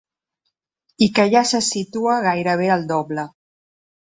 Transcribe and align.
I 1.05 1.07
que 1.19 1.25
ja 1.35 1.43
se 1.49 1.61
situa 1.67 2.17
gairebé 2.29 2.71
al 2.79 2.89
doble. 2.95 3.29